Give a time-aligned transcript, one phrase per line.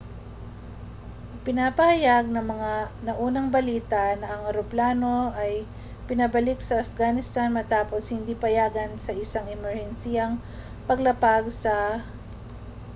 [1.37, 2.71] ipinapahayag ng mga
[3.07, 5.53] naunang balita na ang eroplano ay
[6.09, 10.33] pinabalik sa afghanistan matapos hindi payagan sa isang emerhensiyang
[10.89, 12.79] paglapag sa ãœrã¼mqi